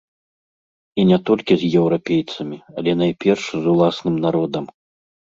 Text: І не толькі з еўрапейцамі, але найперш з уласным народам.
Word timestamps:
І 1.01 1.03
не 1.09 1.17
толькі 1.29 1.53
з 1.63 1.67
еўрапейцамі, 1.81 2.57
але 2.83 2.91
найперш 3.01 3.43
з 3.65 3.75
уласным 3.75 4.15
народам. 4.25 4.65